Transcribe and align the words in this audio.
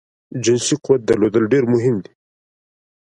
جنسی 0.43 0.75
قوت 0.83 1.01
درلودل 1.07 1.43
ډیر 1.51 1.63
مهم 1.73 1.95
دی 2.03 2.11